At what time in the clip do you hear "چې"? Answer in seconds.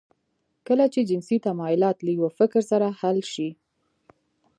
0.93-1.07